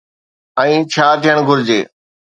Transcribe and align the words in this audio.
۽ 0.63 0.71
ڇا 0.93 1.07
ٿيڻ 1.23 1.37
گهرجي؟ 1.47 1.79